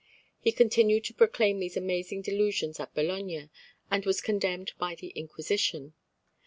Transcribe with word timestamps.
He 0.39 0.51
continued 0.51 1.03
to 1.03 1.13
proclaim 1.13 1.59
these 1.59 1.77
amazing 1.77 2.23
delusions 2.23 2.79
at 2.79 2.95
Bologna, 2.95 3.49
and 3.91 4.03
was 4.03 4.19
condemned 4.19 4.71
by 4.79 4.95
the 4.95 5.09
Inquisition. 5.09 5.93